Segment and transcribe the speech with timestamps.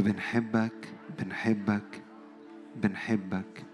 [0.00, 2.02] بنحبك بنحبك
[2.76, 3.64] بنحبك.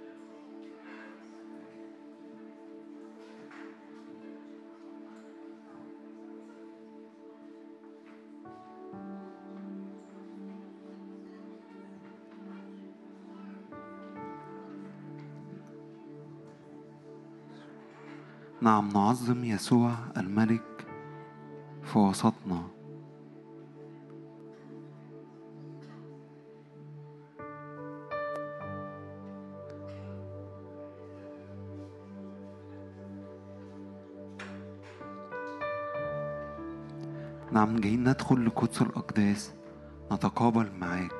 [18.60, 20.86] نعم نعظم يسوع الملك
[21.82, 22.81] في وسطنا.
[37.62, 39.54] نعم جايين ندخل لقدس الأقداس.
[40.12, 41.12] نتقابل معاك.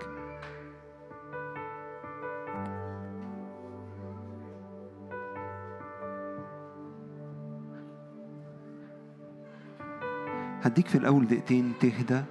[10.63, 12.23] هديك في الأول دقيقتين تهدى.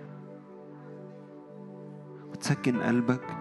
[2.31, 3.40] وتسكن قلبك.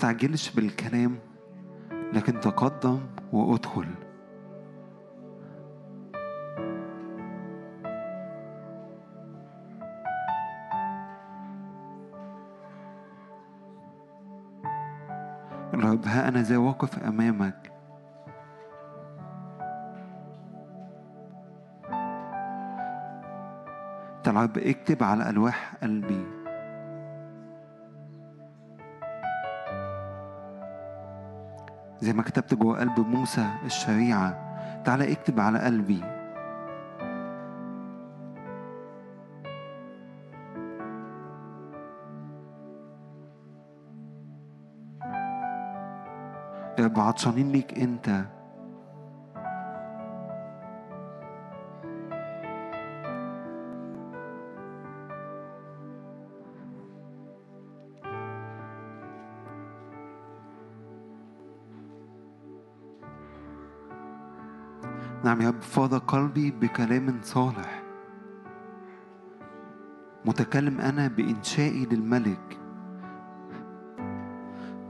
[0.00, 1.18] تستعجلش بالكلام
[2.12, 3.00] لكن تقدم
[3.32, 3.86] وأدخل.
[15.74, 17.72] الرب ها أنا ذا واقف أمامك.
[24.24, 26.39] طلب اكتب على ألواح قلبي.
[32.10, 34.28] زي ما كتبت جوه قلب موسى الشريعة.
[34.84, 36.00] تعالى اكتب على قلبي.
[46.78, 48.24] يا رب عطشانين ليك انت.
[65.40, 67.82] نعم يا رب فاض قلبي بكلام صالح.
[70.24, 72.58] متكلم أنا بإنشائي للملك.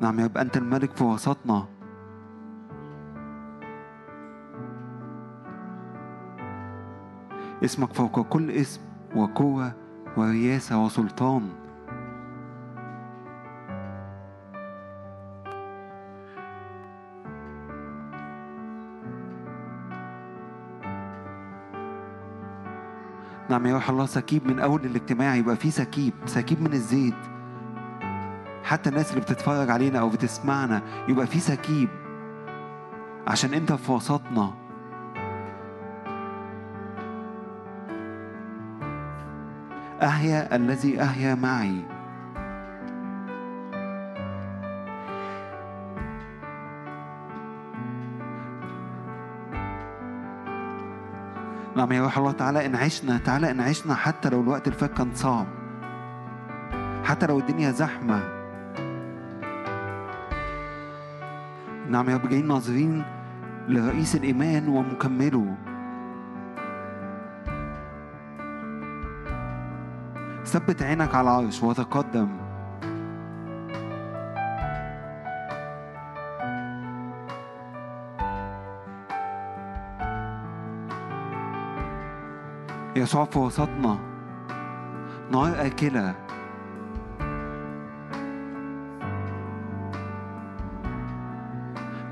[0.01, 1.67] نعم يا رب أنت الملك في وسطنا.
[7.65, 8.81] اسمك فوق كل اسم
[9.17, 9.73] وقوة
[10.17, 11.60] ورياسة وسلطان.
[23.51, 27.15] نعم يا روح الله سكيب من أول الاجتماع يبقى في سكيب سكيب من الزيت.
[28.65, 31.89] حتى الناس اللي بتتفرج علينا أو بتسمعنا يبقى في سكيب.
[33.27, 34.55] عشان أنت في وسطنا.
[40.03, 42.00] أحيا الذي أحيا معي.
[51.81, 54.93] نعم يا روح الله تعالى إن عشنا تعالى إن عشنا حتى لو الوقت اللي فات
[54.93, 55.47] كان صعب.
[57.05, 58.21] حتى لو الدنيا زحمة.
[61.89, 63.05] نعم يا رب جايين ناظرين
[63.69, 65.55] لرئيس الإيمان ومكمله.
[70.45, 72.40] ثبت عينك على العرش وتقدم.
[83.01, 83.99] يسوع في وسطنا.
[85.33, 86.15] نار آكلة.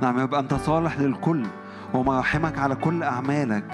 [0.02, 1.46] نعم يبقى أنت صالح للكل
[1.94, 3.64] ومراحمك على كل أعمالك.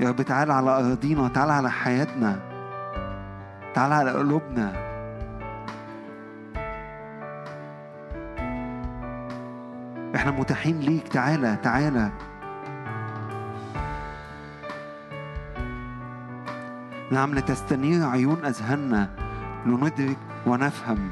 [0.00, 2.38] يا رب تعالى على أراضينا تعالى على حياتنا
[3.74, 4.87] تعالى على قلوبنا.
[10.18, 11.08] إحنا متاحين ليك.
[11.08, 12.10] تعالى تعالى
[17.10, 19.08] نعم لتستنير عيون أذهاننا
[19.66, 21.10] لندرك ونفهم.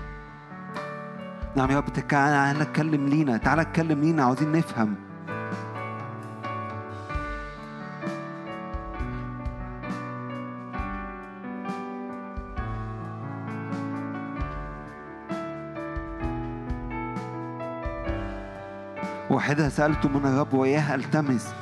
[1.57, 3.37] نعم يا رب تعالى اتكلم لينا.
[3.37, 4.95] تعالى اتكلم لينا عاوزين نفهم.
[19.47, 21.55] واحدة سألته من الرب وياها ألتمس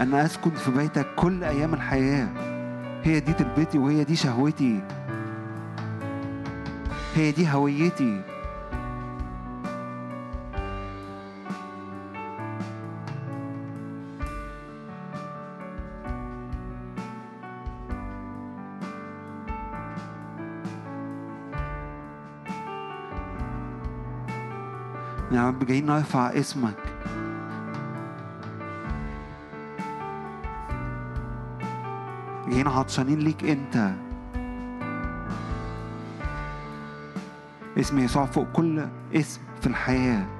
[0.00, 2.28] أن أسكن في بيتك كل أيام الحياة.
[3.02, 4.82] هي دي تربيتي وهي دي شهوتي.
[7.14, 8.22] هي دي هويتي.
[25.32, 26.99] يا رب جايين نرفع اسمك.
[32.50, 33.94] جايين عطشانين ليك انت.
[37.78, 40.39] اسم يسوع فوق كل اسم في الحياة.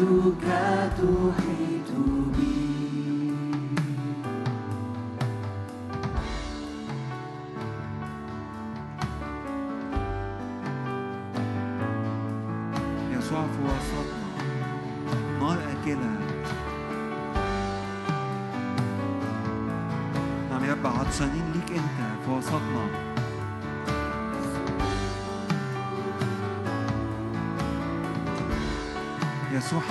[0.00, 1.69] do gato rei.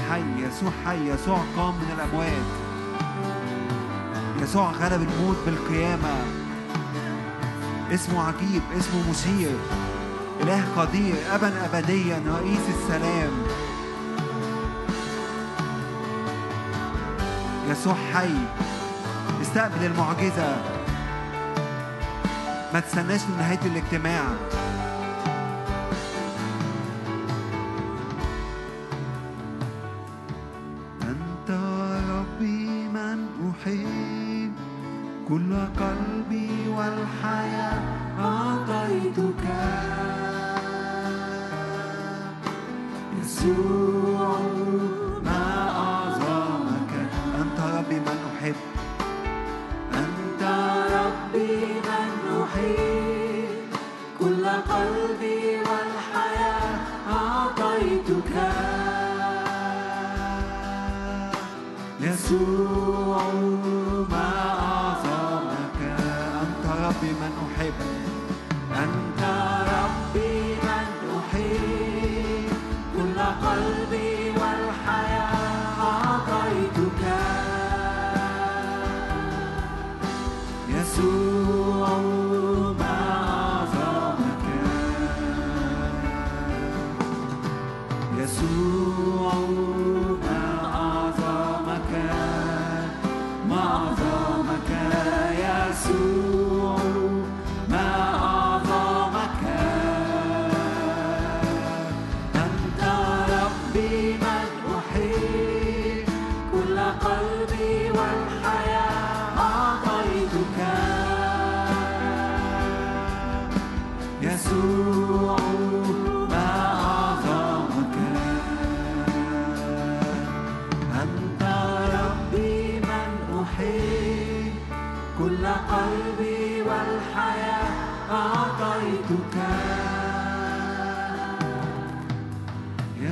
[0.10, 2.46] حي يسوع حي يسوع قام من الأموات.
[4.42, 6.16] يسوع غلب الموت بالقيامة.
[7.94, 9.56] اسمه عجيب اسمه مثير.
[10.42, 13.32] إله قدير أبا أبديا رئيس السلام.
[17.70, 18.36] يسوع حي.
[19.42, 20.58] استقبل المعجزة.
[22.74, 24.24] ما تستناش لنهاية الاجتماع.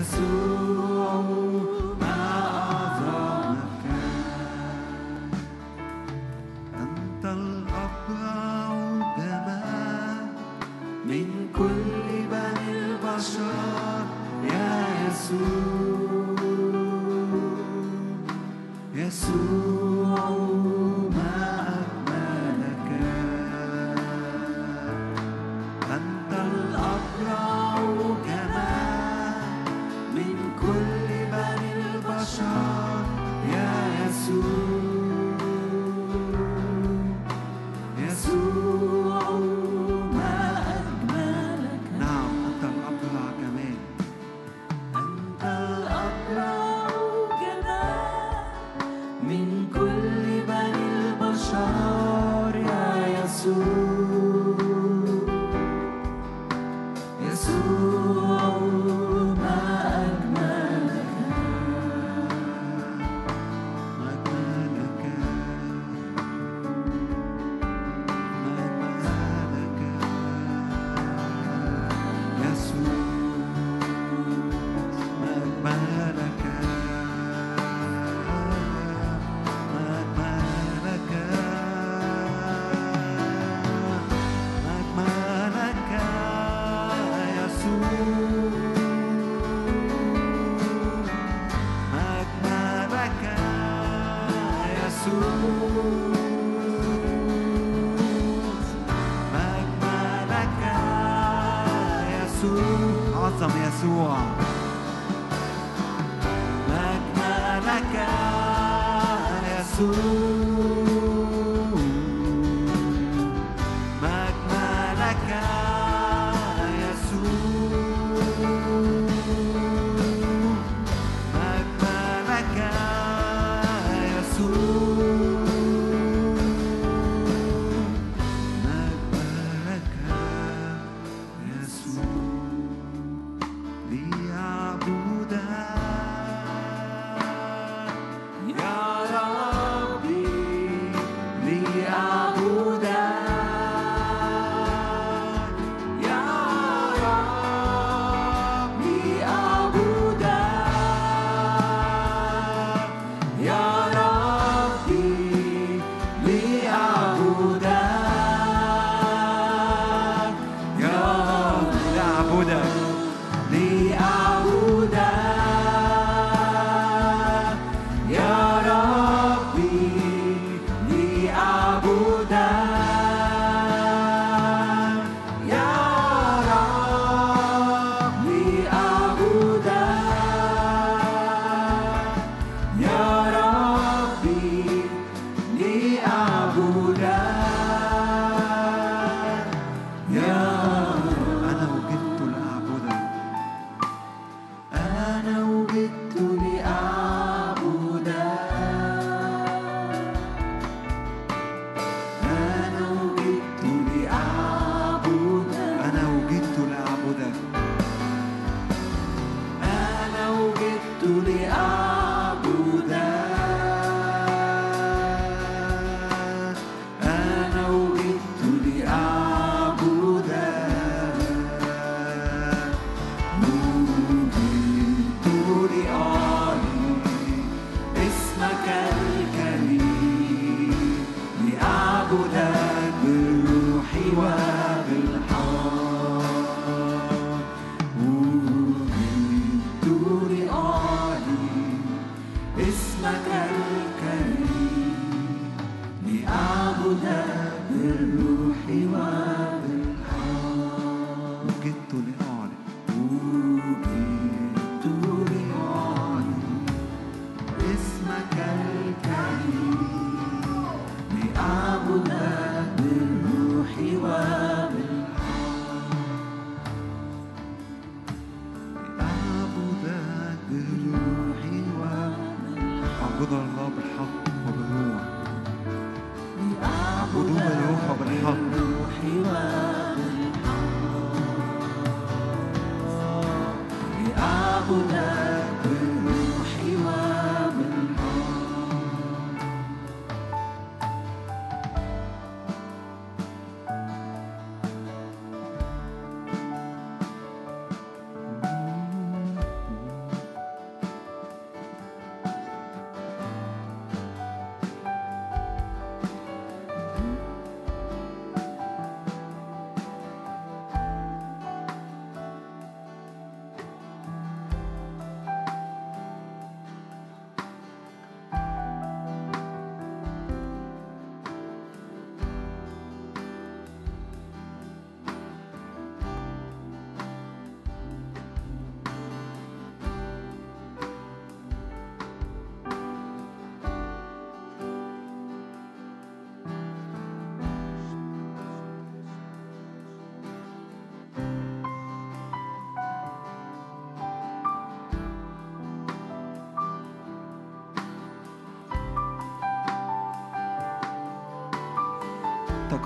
[0.07, 0.56] يسوع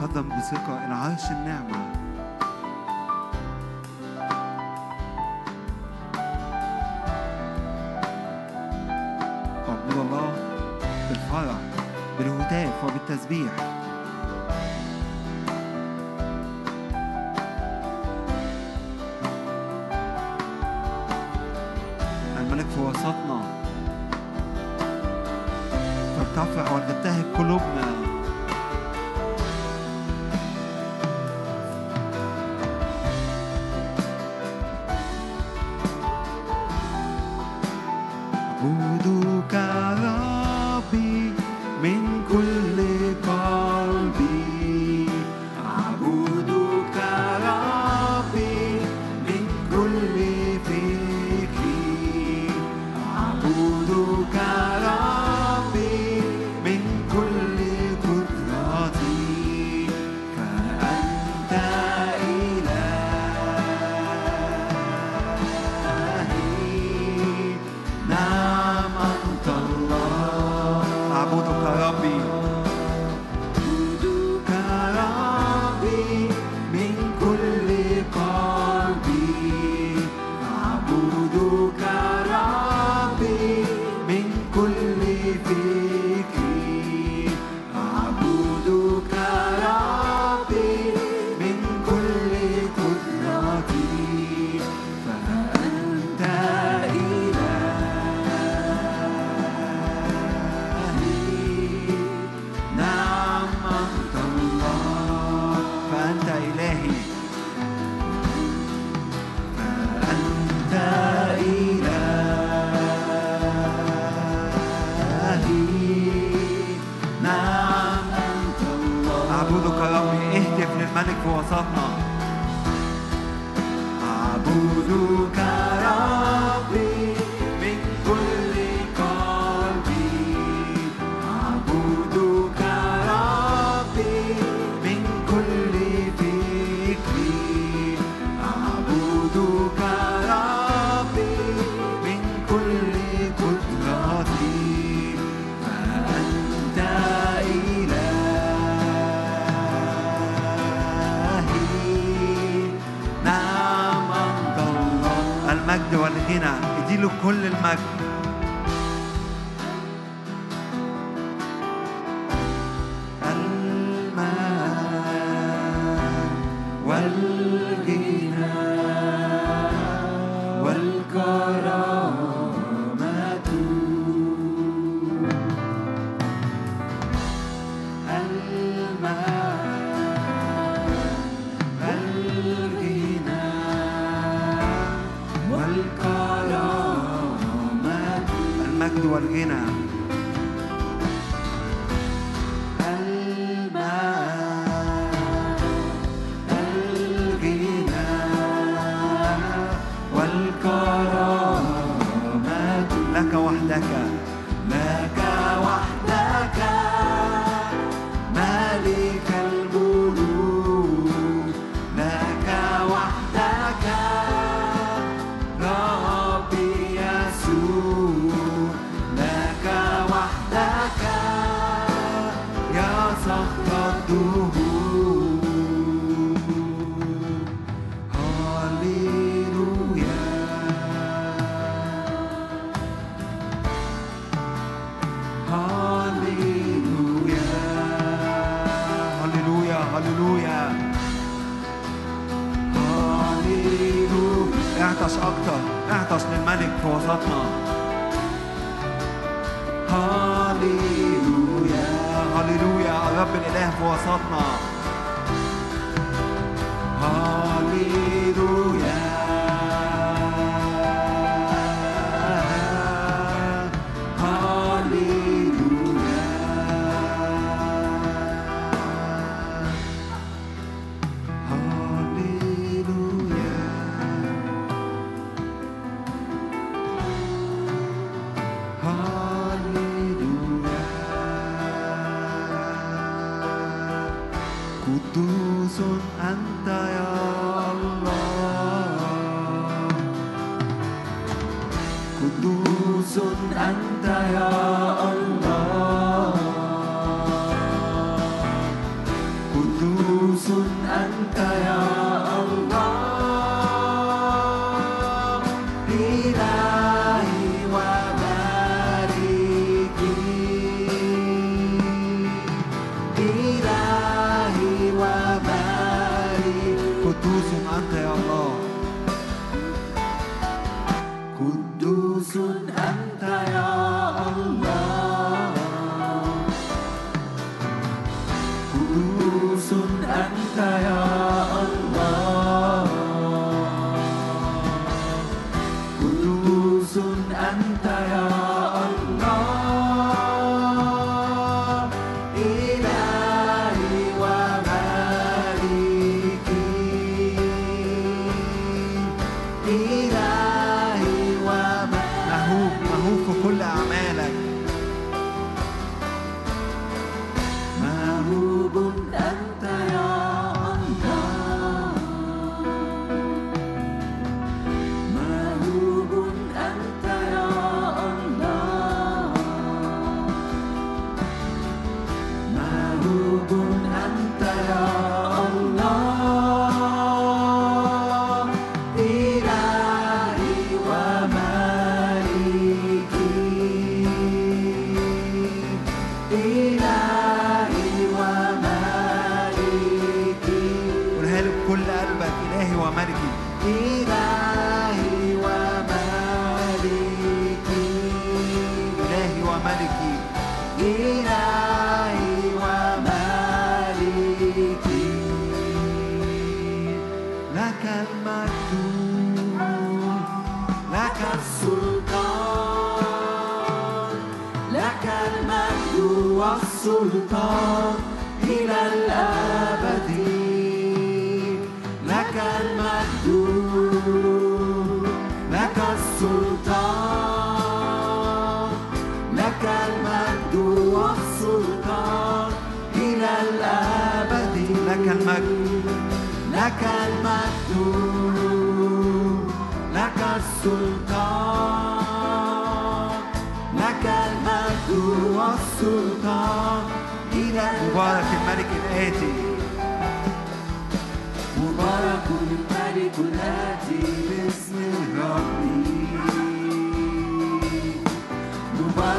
[0.01, 0.85] تقدم بثقة.
[0.85, 1.77] إلى عرش النعمة.
[9.69, 10.33] اعبد الله
[11.09, 11.57] بالفرح
[12.17, 13.80] بالهتاف وبالتسبيح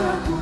[0.02, 0.41] Aku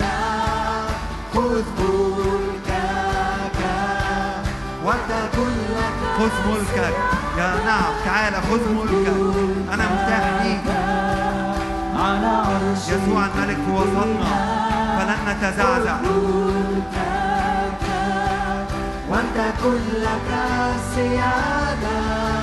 [6.17, 6.95] خذ ملكك.
[7.37, 9.07] يا نعم تعال خذ ملكك.
[9.73, 10.67] أنا متاح ليك
[12.87, 14.31] يسوع الملك هو وسطنا
[14.97, 15.97] فلن نتزعزع.
[19.09, 20.29] وأنت كلك
[20.95, 22.40] سيادة.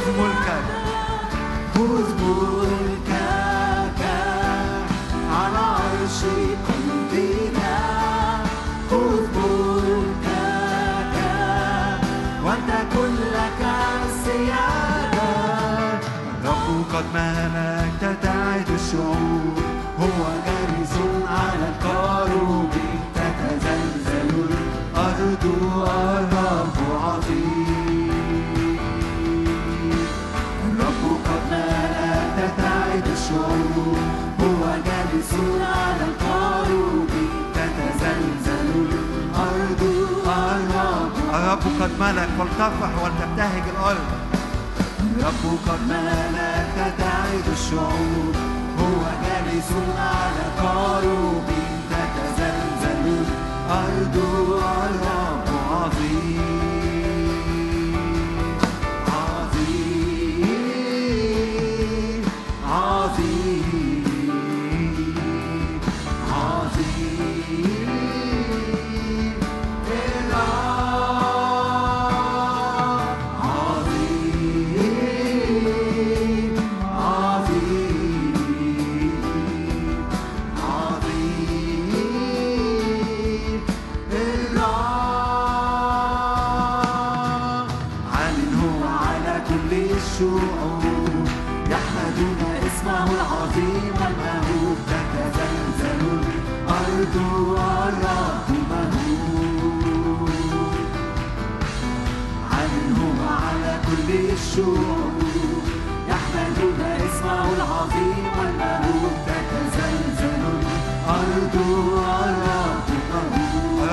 [0.00, 0.67] fútbol.
[41.80, 44.08] قد ملك فلتفرح ولتبتهج الأرض.
[45.26, 48.34] رب قد ملك تعد الشعوب
[48.78, 51.48] هو جالس على قارب
[51.90, 53.24] تتزلزل
[53.70, 55.27] أرض الله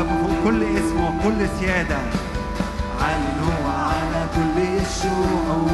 [0.10, 1.98] فوق كل اسم وكل سيادة.
[3.02, 5.70] عنه وعلى كل الشعوب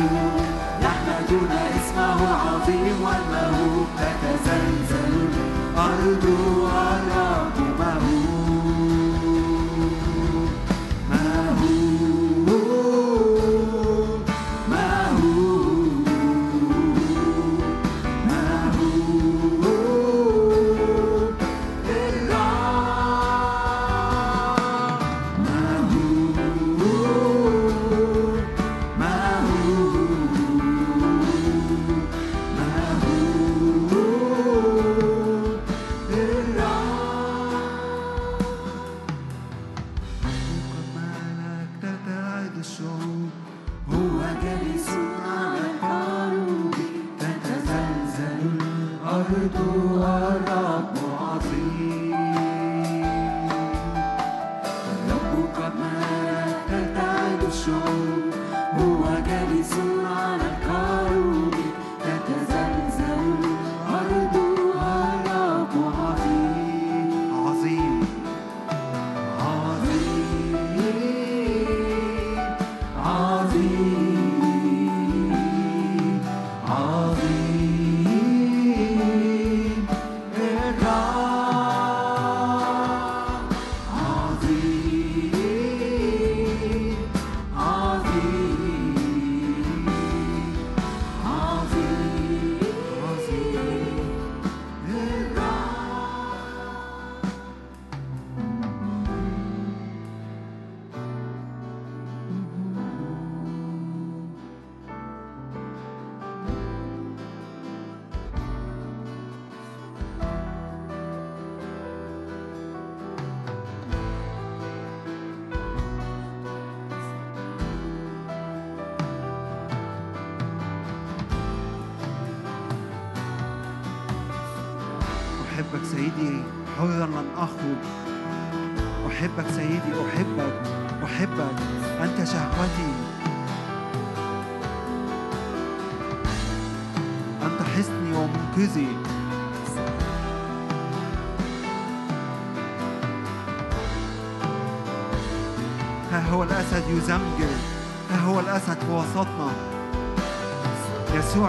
[0.81, 5.27] يحمدون اسمه العظيم والمهوب تتزلزل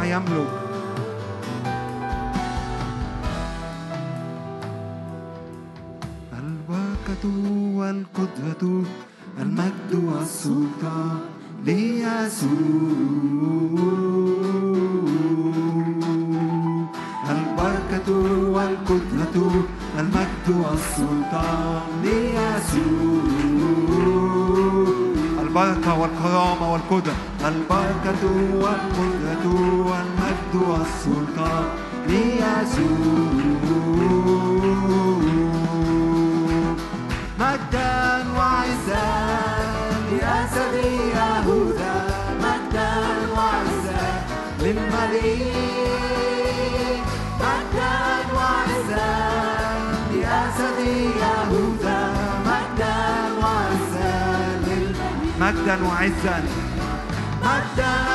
[0.04, 0.61] يسوع يملك البركة
[28.62, 29.44] والقدرة
[29.88, 31.64] والمجد والسلطان
[32.08, 33.32] ليسوع
[37.40, 39.08] مجدا وعزا
[40.12, 40.74] لأسد
[41.16, 41.94] يهوذا
[42.40, 42.92] مجدا
[43.36, 44.04] وعزا
[44.60, 45.82] للمليك
[47.40, 47.96] مجدا
[48.36, 49.12] وعزا
[50.12, 50.78] لأسد
[51.22, 52.00] يهوذا
[52.46, 52.96] مجدا
[53.42, 54.14] وعزا
[55.40, 56.36] مجدا وعزا.
[57.42, 58.11] مجدا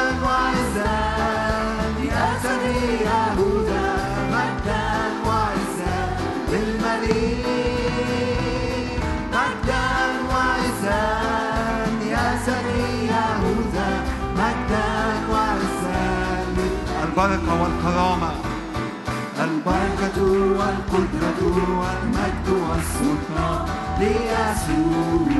[17.18, 18.32] البركة والكرامة.
[19.43, 20.22] البركة
[20.58, 21.41] والقدرة
[21.80, 23.66] والمجد والسلطان
[24.00, 25.38] ليسوع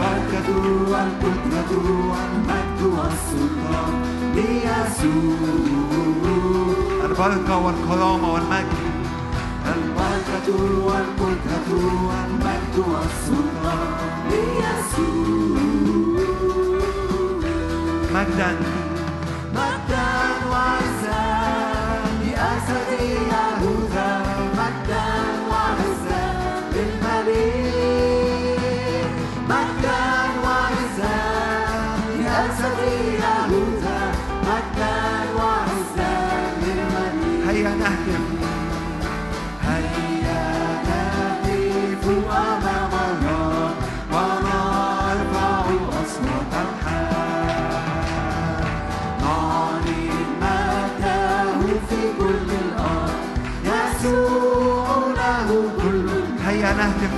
[0.00, 0.48] البركة
[0.90, 1.72] والقدرة
[2.10, 3.92] والمجد والسلطان
[4.34, 5.38] ليسوع
[7.04, 8.80] البركة والكرامة والمجد
[9.66, 10.48] البركة
[10.84, 11.70] والقدرة
[12.06, 13.88] والمجد والسلطان
[14.30, 15.60] ليسوع
[18.14, 18.56] مجدا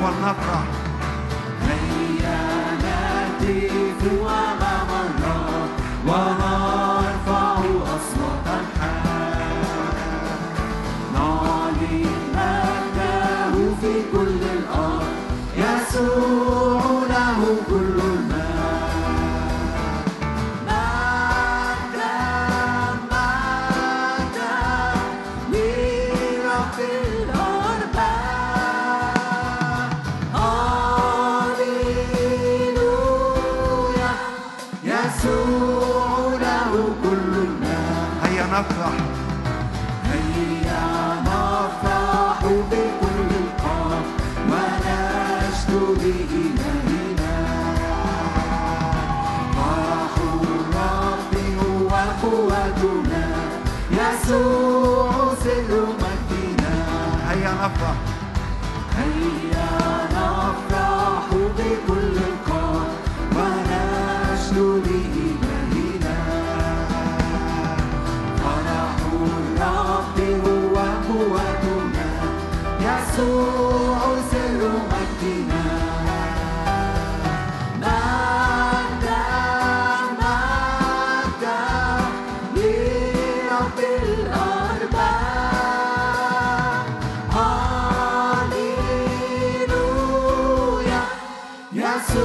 [0.02, 0.64] ولنفرح
[1.68, 2.40] هيا
[2.84, 5.70] نهتف أمام الرب
[6.06, 7.56] ونرفع
[7.94, 9.66] أصوات الحمد
[11.14, 15.12] نعلن مجده في كل الأرض.
[15.56, 16.31] يسوع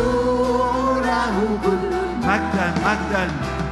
[0.07, 1.35] يسوع له
[1.65, 3.66] كل المجد مجدا مجدا مجدا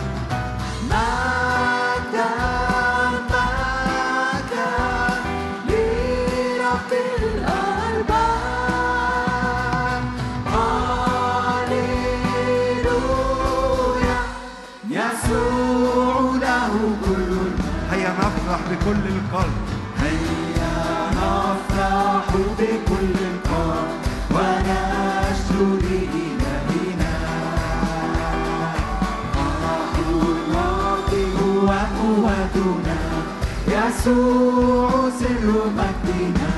[34.05, 34.89] يسوع
[35.19, 35.47] سر
[35.77, 36.53] مجدنا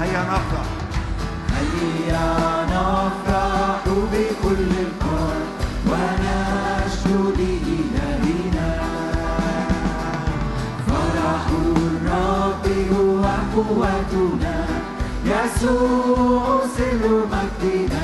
[0.00, 0.68] هيا نفرح.
[1.54, 2.28] هيا
[2.72, 3.82] نفرح
[4.12, 5.48] بكل القلب
[10.86, 13.24] فرح الرب هو
[13.56, 14.56] قوتنا.
[15.24, 17.97] يسوع سر مجدنا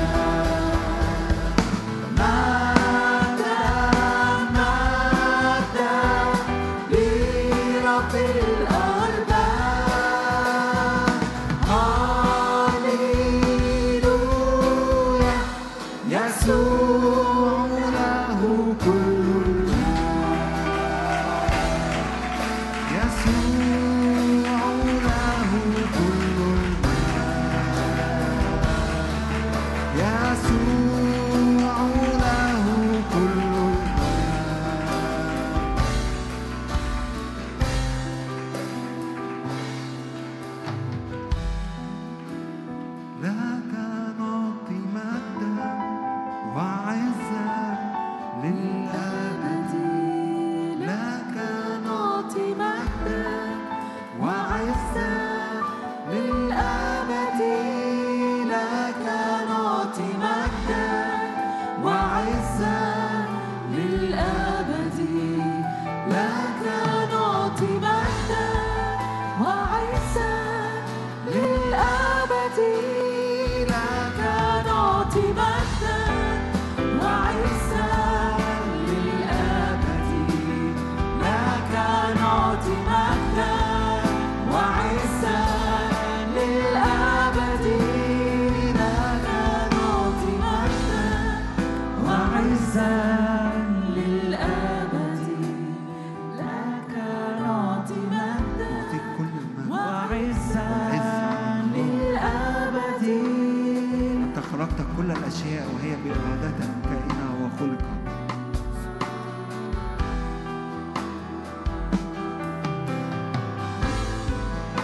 [104.97, 107.95] كل الأشياء وهي بإرادتك كائنة وخلقة.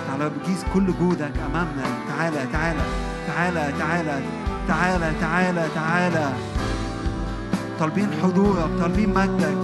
[0.08, 1.84] تعالى بجيز كل جودك أمامنا.
[2.08, 2.82] تعالى تعالى
[3.28, 4.22] تعالى تعالى
[4.68, 6.34] تعالى تعالى تعالى.
[7.80, 9.58] طالبين حضورك طالبين مجدك.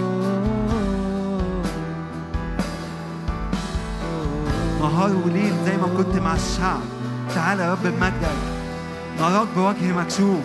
[4.81, 6.81] نهار وليل زي ما كنت مع الشعب.
[7.35, 8.46] تعالى يا رب بمجدك.
[9.19, 10.43] أراك بوجه مكشوف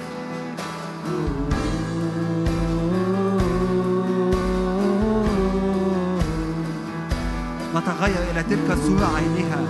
[7.77, 9.63] نتغير إلى تلك الصورة عينها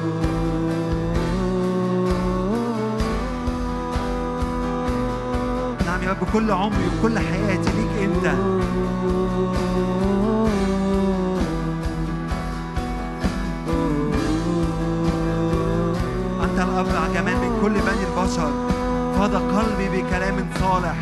[5.87, 8.27] نعم يا رب كل عمري وكل حياتي ليك أنت.
[16.43, 18.72] أنت الأبرع جمال من كل بني البشر.
[19.23, 20.97] فض قلبي بكلام صالح.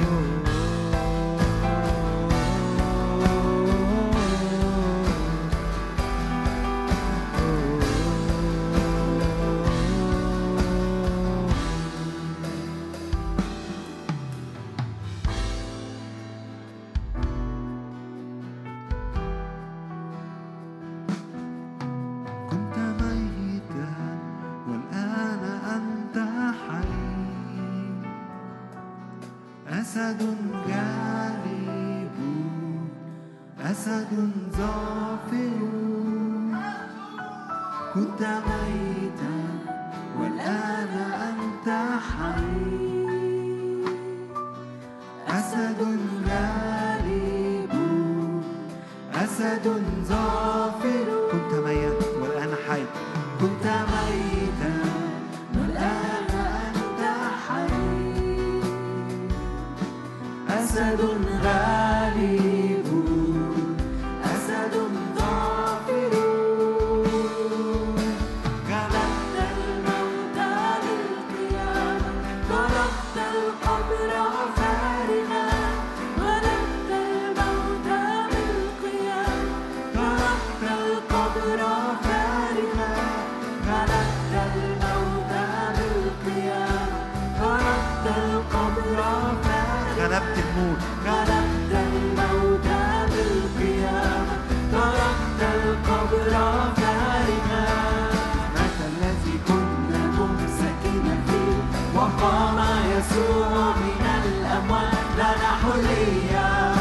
[103.01, 106.74] يسوع من الأموات لنا حرية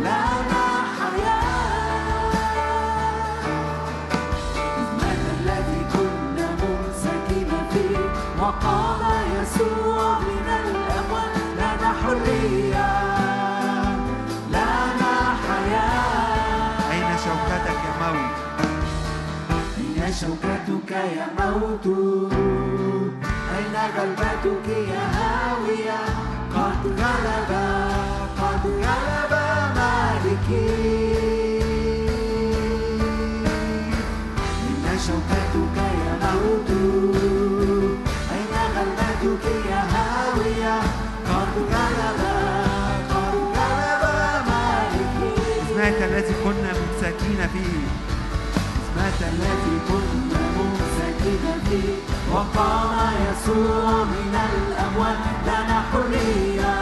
[0.00, 0.64] لنا
[0.98, 2.32] حياة
[5.00, 7.98] من الذي كنا منسكبا فيه؟
[8.42, 9.00] وقام
[9.40, 12.90] يسوع من الأموات لنا حرية
[14.50, 15.14] لنا
[15.48, 18.36] حياة أين شوكتك يا موت؟
[19.78, 21.86] أين شوكتك يا موت؟
[23.62, 26.00] لأن غلبتك يا هاوية
[26.54, 27.50] قد غلب
[28.38, 29.32] قد غلب
[29.76, 30.70] مالكي
[34.68, 36.70] إن شوكتك يا موت
[38.32, 40.76] أين غلبتك يا هاوية
[41.28, 42.20] قد غلب
[43.10, 44.02] قد غلب
[44.48, 47.82] مالكي اسمعك الذي كنا ممسكين فيه
[48.82, 52.12] اسمعك الذي كنا ممسكين فيه.
[52.32, 52.91] وقام
[53.42, 56.81] يسوع من الأموات لنا حرية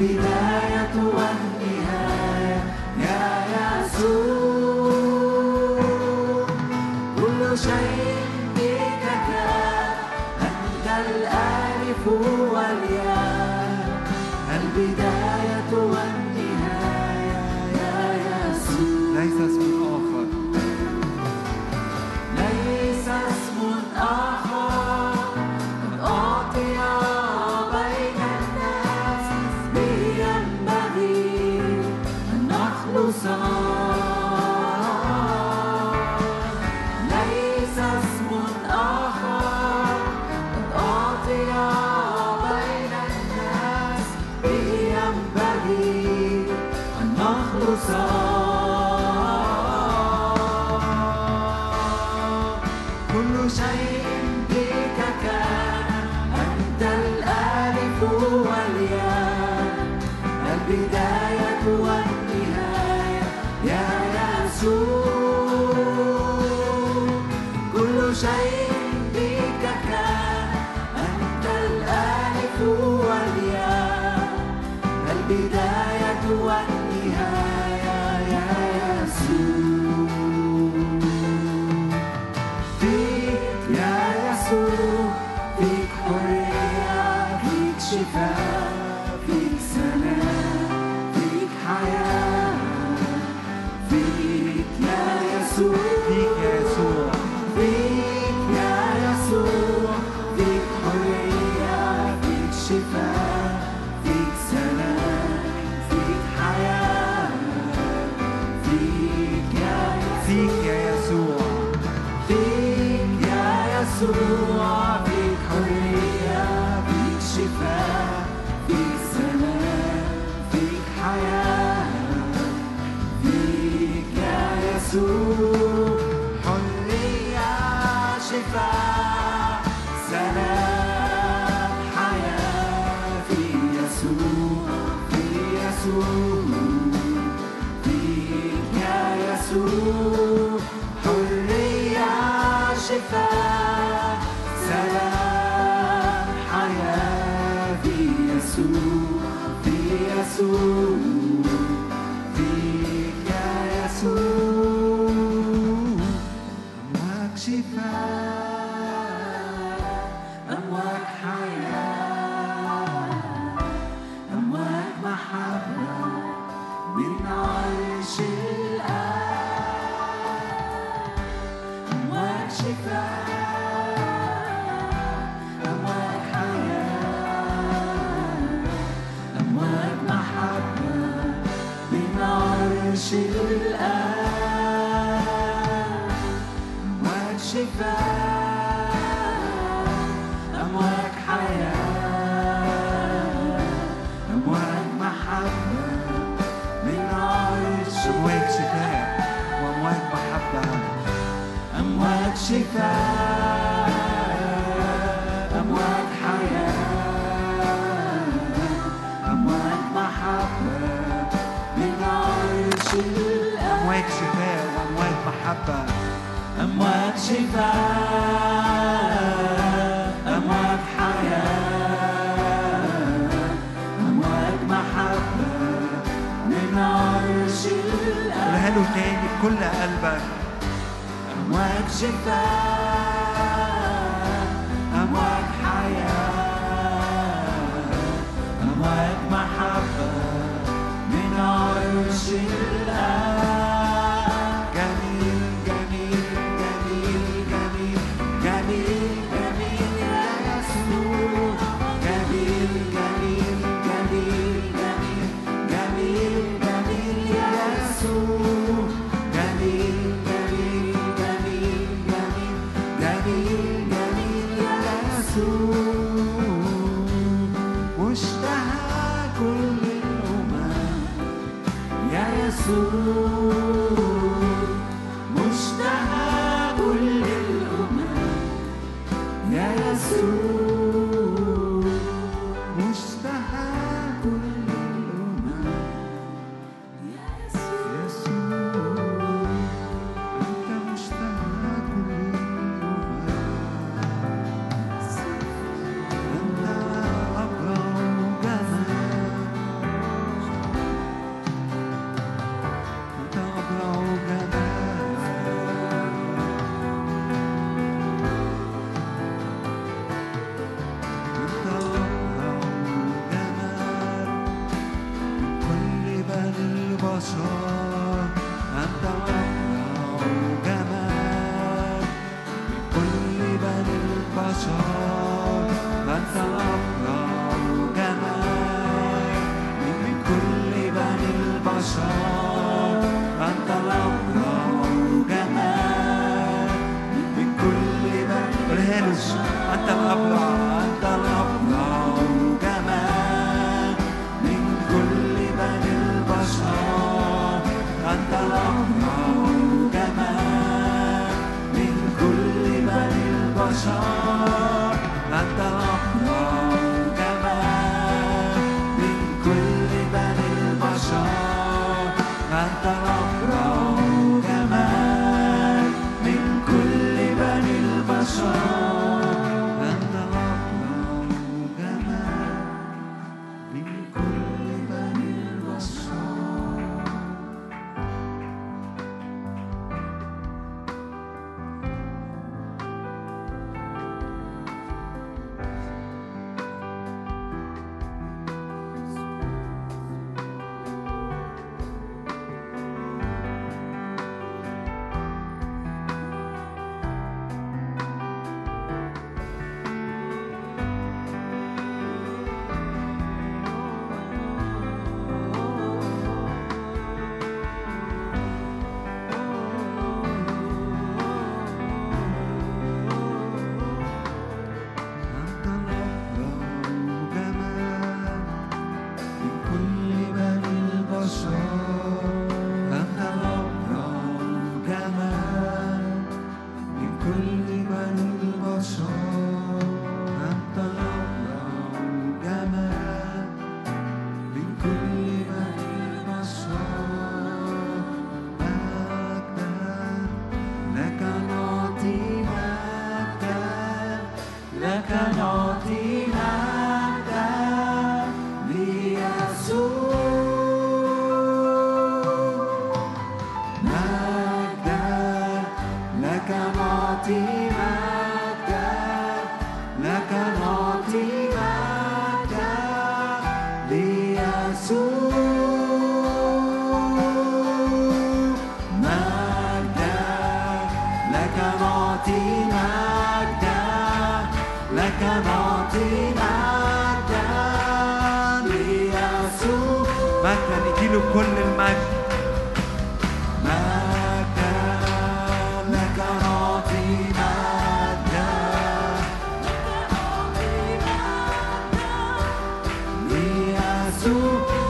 [0.00, 1.47] بداية وهم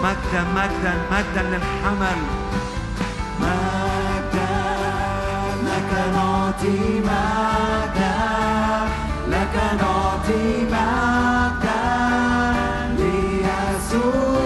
[0.09, 2.21] مجدا مجدا مجدا للحمل.
[3.41, 4.57] مجدا
[5.69, 8.17] لك نعطي مجدا
[9.29, 10.45] لك نعطي
[10.75, 11.85] مجدا
[12.99, 14.43] ليسوع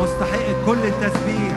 [0.00, 1.51] مستحق كل التسبيح.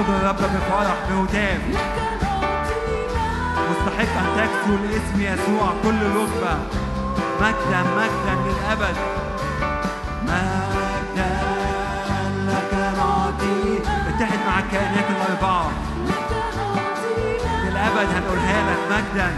[0.00, 1.60] اعبدوا الرب بفرح بهتاف
[3.70, 6.56] مستحق أن تكسو لاسم يسوع كل ركبة
[7.40, 8.96] مجدا مجدا للأبد.
[10.22, 11.30] مجدا
[12.46, 13.78] لك نعطي.
[14.08, 15.70] اتحد مع الكائنات الأربعة.
[17.64, 19.30] للأبد هنقولها لك مجدا.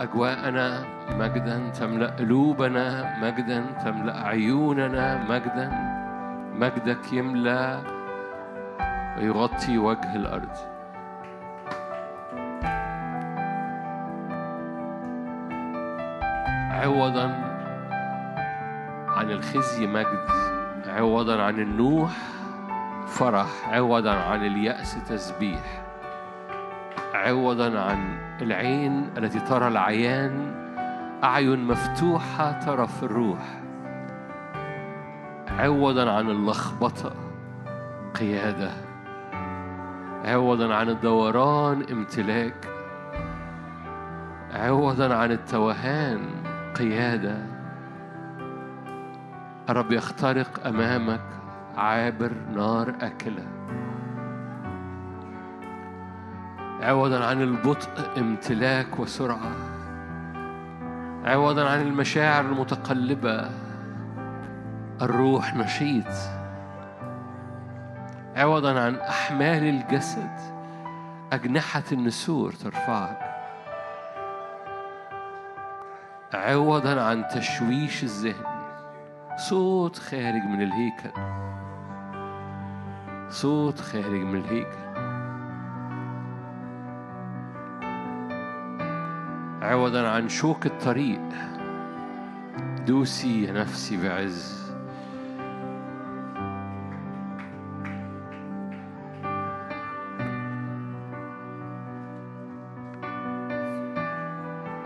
[0.00, 0.84] أجواءنا
[1.18, 5.66] مجدا تملأ قلوبنا مجدا تملأ عيوننا مجدا
[6.56, 7.80] مجدك يملأ
[9.18, 10.56] ويغطي وجه الأرض.
[16.70, 17.26] عوضا
[19.08, 20.26] عن الخزي مجد
[20.86, 22.10] عوضا عن النوح
[23.06, 25.79] فرح عوضا عن اليأس تسبيح.
[27.30, 30.54] عوضا عن العين التي ترى العيان
[31.24, 33.60] أعين مفتوحة ترى في الروح.
[35.48, 37.12] عوضا عن اللخبطة
[38.14, 38.70] قيادة.
[40.24, 42.68] عوضا عن الدوران امتلاك.
[44.54, 46.20] عوضا عن التوهان
[46.74, 47.36] قيادة.
[49.68, 51.24] الرب يخترق أمامك
[51.76, 53.59] عابر نار أكلة.
[56.82, 59.52] عوضا عن البطء امتلاك وسرعة.
[61.24, 63.50] عوضا عن المشاعر المتقلبة.
[65.02, 66.12] الروح نشيط
[68.36, 70.30] عوضا عن أحمال الجسد.
[71.32, 73.18] أجنحة النسور ترفعك
[76.34, 78.44] عوضا عن تشويش الذهن.
[79.36, 81.10] صوت خارج من الهيكل.
[83.30, 84.89] صوت خارج من الهيكل.
[89.70, 91.20] عوضا عن شوك الطريق.
[92.86, 94.60] دوسي يا نفسي بعز.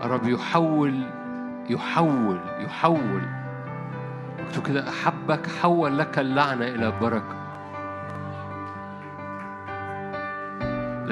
[0.03, 1.03] الرب يحول
[1.69, 3.21] يحول يحول.
[4.39, 7.44] مكتوب كده أحبك حول لك اللعنة إلى بركة.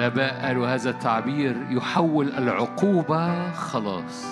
[0.03, 4.25] الآباء قالوا هذا التعبير يحول العقوبة خلاص.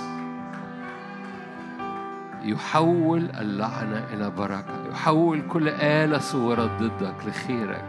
[2.43, 4.89] يحول اللعنة إلى بركة.
[4.91, 7.85] يحول كل آلة صورت ضدك لخيرك.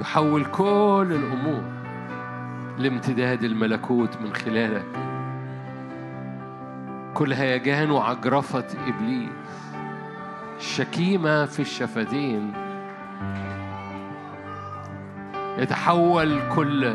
[0.00, 1.62] يحول كل الأمور
[2.78, 4.86] لامتداد الملكوت من خلالك.
[7.14, 9.32] كل هيجان وعجرفة إبليس.
[10.58, 12.61] الشكيمة في الشفتين
[15.62, 16.94] يتحول كل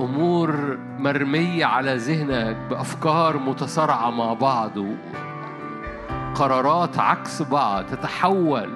[0.00, 4.72] أمور مرمية على ذهنك بأفكار متصارعة مع بعض
[6.34, 8.70] وقرارات عكس بعض تتحول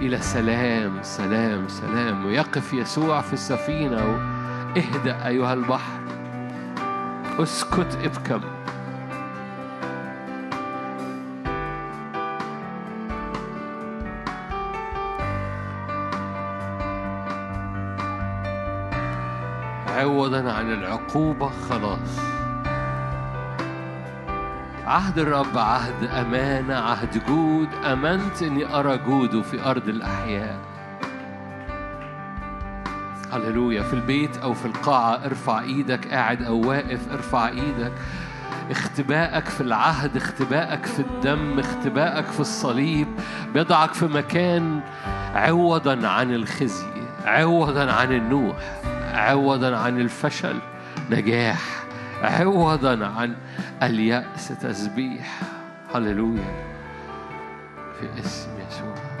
[0.00, 4.38] إلى سلام سلام سلام ويقف يسوع في السفينة.
[4.76, 6.00] اهدأ أيها البحر
[7.38, 8.40] أسكت ابكم
[19.98, 22.20] عوضا عن العقوبة خلاص.
[24.86, 27.68] عهد الرب عهد أمانة عهد جود.
[27.84, 30.58] أمنت إني أرى جوده في أرض الأحياء.
[33.32, 33.82] هللويا.
[33.82, 36.08] في البيت أو في القاعة ارفع إيدك.
[36.08, 37.92] قاعد أو واقف ارفع إيدك.
[38.70, 43.08] اختبائك في العهد اختبائك في الدم اختبائك في الصليب.
[43.54, 44.80] بيضعك في مكان
[45.34, 46.86] عوضا عن الخزي
[47.24, 48.56] عوضا عن النوح.
[49.18, 50.58] عوضا عن الفشل
[51.10, 51.84] نجاح.
[52.22, 53.34] عوضا عن
[53.82, 55.40] اليأس تسبيح.
[55.94, 56.66] هللويا.
[58.00, 59.17] في اسم يسوع.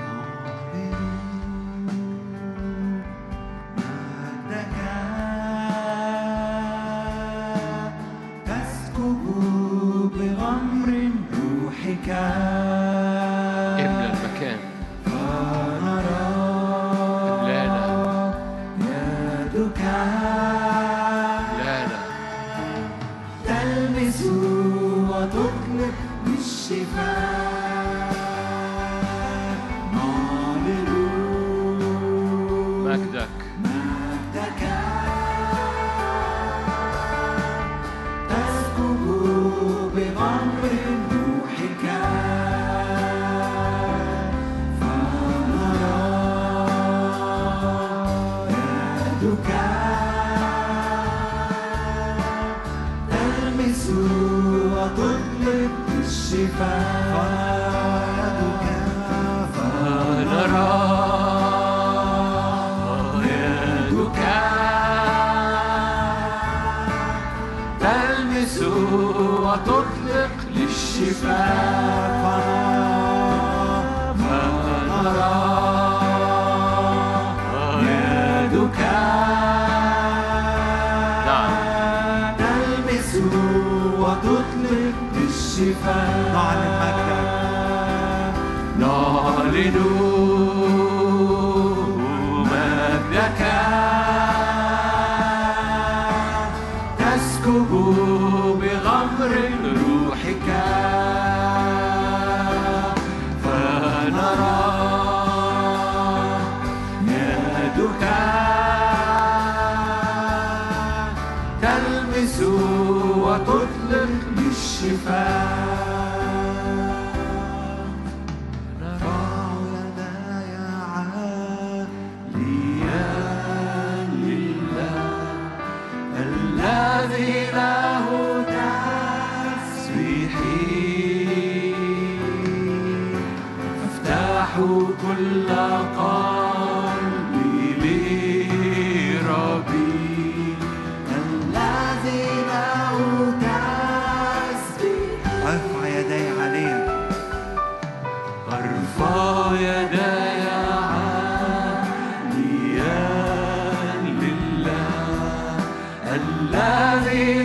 [156.54, 157.42] الذي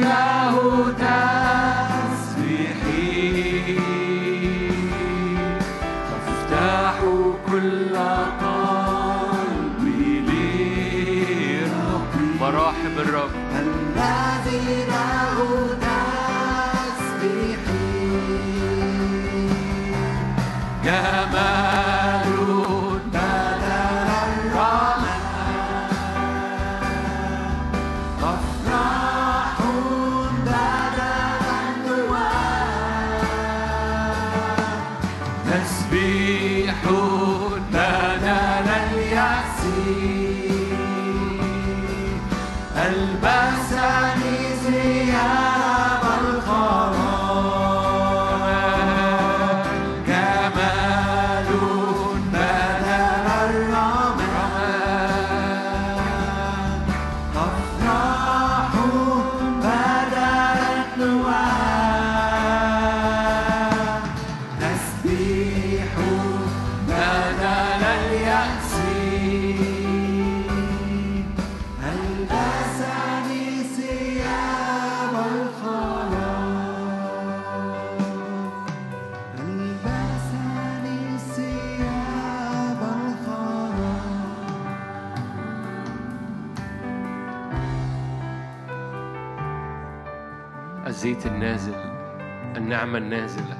[92.93, 93.57] النعمة النازلة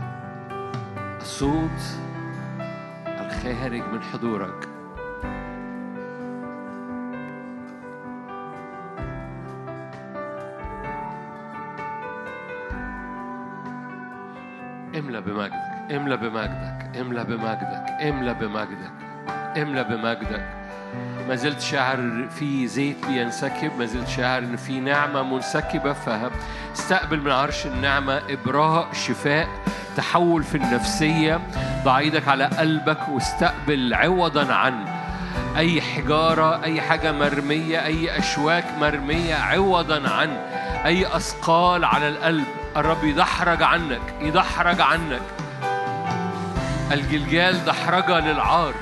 [1.21, 1.81] الصوت
[3.07, 4.69] الخارج من حضورك.
[14.95, 18.93] املى بمجدك املى بمجدك املى بمجدك املى بمجدك
[19.57, 20.63] املى بمجدك.
[21.27, 25.93] ما زلت شاعر في زيت بينسكب ما زلت شاعر ان في نعمة منسكبة
[26.75, 29.49] فاستقبل من عرش النعمة إبراء شفاء
[29.97, 31.41] تحول في النفسية
[31.83, 34.85] ضع إيدك على قلبك واستقبل عوضا عن
[35.57, 40.29] أي حجارة أي حاجة مرمية أي أشواك مرمية عوضا عن
[40.85, 42.45] أي أثقال على القلب.
[42.77, 45.21] الرب يدحرج عنك يدحرج عنك.
[46.91, 48.73] الجلجال دحرجه للعار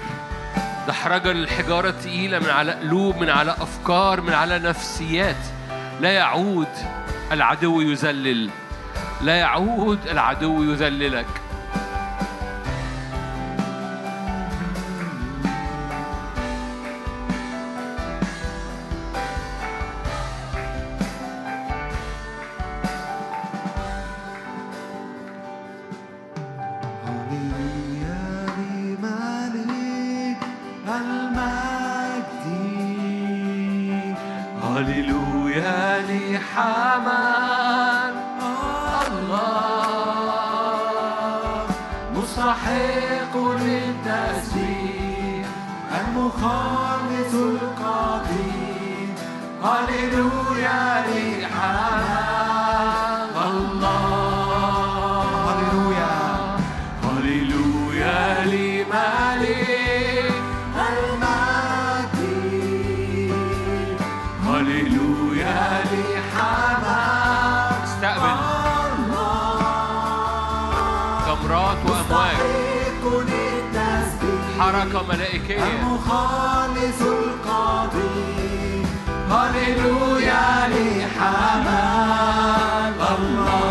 [0.88, 5.36] دحرجة للحجارة التقيلة من على قلوب من على أفكار من على نفسيات.
[6.02, 6.68] لا يعود.
[7.32, 8.50] العدو يذلل.
[9.22, 11.41] لا يعود العدو يذللك.
[75.32, 78.86] حركة ملائكية المخلص القاضي
[79.30, 82.14] هللويا لحمام
[83.18, 83.62] الله.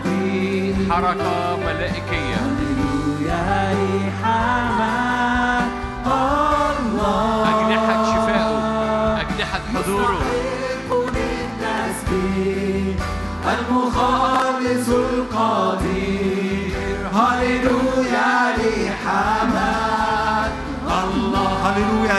[0.05, 0.15] المجد
[0.91, 1.44] حركة.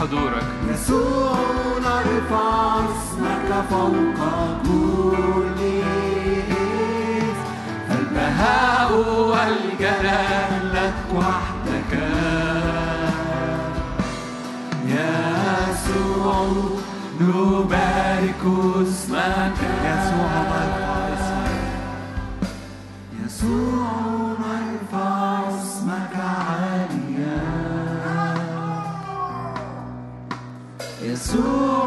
[0.00, 1.36] وجهك وحضورك يسوع
[1.80, 4.20] نرفع اسمك فوق
[4.64, 5.60] كل
[7.90, 8.90] البهاء
[9.30, 11.92] والجلال لك وحدك.
[14.86, 16.46] يسوع
[17.20, 18.42] نبارك
[18.82, 19.59] اسمك.
[31.20, 31.79] يسوع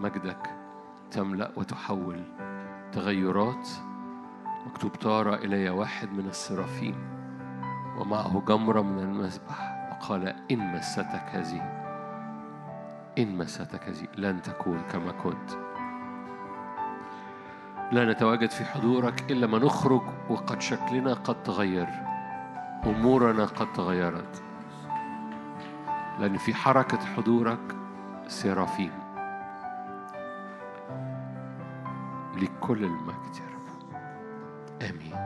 [0.00, 0.50] مجدك
[1.10, 2.22] تملأ وتحول.
[2.92, 3.68] تغيرات
[4.66, 6.94] مكتوب طار إلي واحد من السرافيم
[7.98, 11.80] ومعه جمرة من المذبح وقال إن مستك هذه
[13.18, 15.50] إن مستك هذه لن تكون كما كنت.
[17.92, 21.88] لا نتواجد في حضورك إلا ما نخرج وقد شكلنا قد تغير
[22.86, 24.42] أمورنا قد تغيرت.
[26.18, 27.76] لأن في حركة حضورك
[28.26, 28.99] سرافيم.
[32.36, 33.96] لكل المجد يا رب.
[34.82, 35.19] آمين.